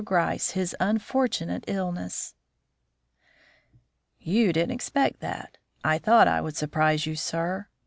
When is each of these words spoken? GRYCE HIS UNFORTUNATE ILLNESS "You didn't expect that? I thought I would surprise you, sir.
GRYCE 0.03 0.53
HIS 0.53 0.75
UNFORTUNATE 0.79 1.63
ILLNESS 1.67 2.33
"You 4.19 4.51
didn't 4.51 4.71
expect 4.73 5.19
that? 5.19 5.59
I 5.83 5.99
thought 5.99 6.27
I 6.27 6.41
would 6.41 6.57
surprise 6.57 7.05
you, 7.05 7.15
sir. 7.15 7.67